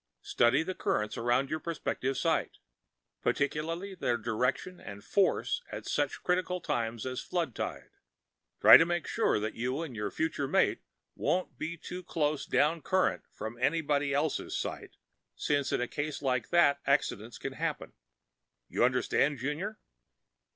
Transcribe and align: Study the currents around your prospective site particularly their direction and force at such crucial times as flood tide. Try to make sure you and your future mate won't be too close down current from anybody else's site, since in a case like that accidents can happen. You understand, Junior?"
Study 0.23 0.63
the 0.63 0.73
currents 0.73 1.15
around 1.15 1.51
your 1.51 1.59
prospective 1.59 2.17
site 2.17 2.57
particularly 3.21 3.93
their 3.93 4.17
direction 4.17 4.79
and 4.79 5.03
force 5.03 5.61
at 5.71 5.85
such 5.85 6.23
crucial 6.23 6.59
times 6.59 7.05
as 7.05 7.21
flood 7.21 7.53
tide. 7.53 7.91
Try 8.61 8.77
to 8.77 8.85
make 8.87 9.05
sure 9.05 9.47
you 9.49 9.83
and 9.83 9.95
your 9.95 10.09
future 10.09 10.47
mate 10.47 10.81
won't 11.15 11.55
be 11.55 11.77
too 11.77 12.01
close 12.01 12.47
down 12.47 12.81
current 12.81 13.21
from 13.31 13.59
anybody 13.59 14.11
else's 14.11 14.57
site, 14.57 14.95
since 15.35 15.71
in 15.71 15.79
a 15.81 15.87
case 15.87 16.23
like 16.23 16.49
that 16.49 16.79
accidents 16.87 17.37
can 17.37 17.53
happen. 17.53 17.93
You 18.67 18.83
understand, 18.83 19.37
Junior?" 19.37 19.77